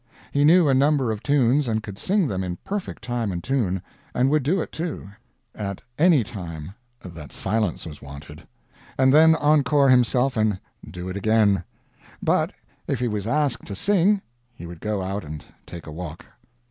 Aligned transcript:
He 0.31 0.43
knew 0.43 0.67
a 0.67 0.73
number 0.73 1.11
of 1.11 1.21
tunes 1.21 1.67
and 1.67 1.83
could 1.83 1.99
sing 1.99 2.27
them 2.27 2.43
in 2.43 2.55
perfect 2.63 3.03
time 3.03 3.31
and 3.31 3.43
tune; 3.43 3.83
and 4.15 4.31
would 4.31 4.41
do 4.41 4.59
it, 4.59 4.71
too, 4.71 5.07
at 5.53 5.79
any 5.99 6.23
time 6.23 6.71
that 7.05 7.31
silence 7.31 7.85
was 7.85 8.01
wanted; 8.01 8.47
and 8.97 9.13
then 9.13 9.35
encore 9.35 9.89
himself 9.89 10.35
and 10.37 10.59
do 10.89 11.07
it 11.07 11.17
again; 11.17 11.63
but 12.19 12.51
if 12.87 12.97
he 12.99 13.07
was 13.07 13.27
asked 13.27 13.67
to 13.67 13.75
sing 13.75 14.23
he 14.55 14.65
would 14.65 14.79
go 14.81 15.03
out 15.03 15.23
and 15.23 15.45
take 15.67 15.85
a 15.85 15.91
walk. 15.91 16.25